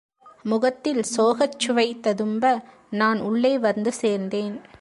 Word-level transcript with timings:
முகத்தில் 0.43 1.03
சோகச்சுவை 1.17 1.99
ததும்ப, 1.99 2.63
நான் 2.89 3.19
உள்ளே 3.19 3.59
வந்து 3.59 3.91
சேர்ந்தேன். 4.01 4.61